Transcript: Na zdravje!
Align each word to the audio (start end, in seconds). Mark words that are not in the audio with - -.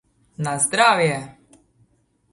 Na 0.47 0.53
zdravje! 0.63 1.17